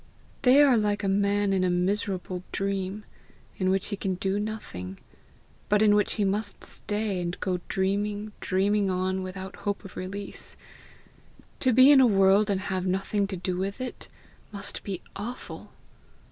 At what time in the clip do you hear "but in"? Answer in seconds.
5.69-5.93